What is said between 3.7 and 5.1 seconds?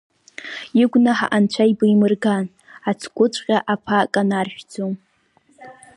аԥа канаршәӡом?